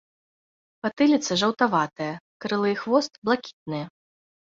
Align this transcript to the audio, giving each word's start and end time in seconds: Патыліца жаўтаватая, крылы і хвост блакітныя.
Патыліца 0.85 1.31
жаўтаватая, 1.41 2.07
крылы 2.45 2.71
і 2.73 2.79
хвост 2.81 3.11
блакітныя. 3.29 3.85